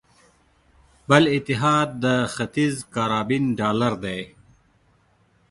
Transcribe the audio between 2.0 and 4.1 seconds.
د ختیځ کارابین ډالر